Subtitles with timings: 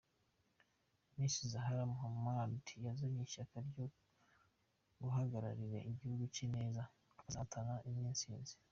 [1.15, 3.85] Miss Zahara Muhammad yajyanye ishyaka ryo
[5.03, 6.81] guhagararira igihugu cye neza
[7.19, 8.53] akazatahana intsinzi.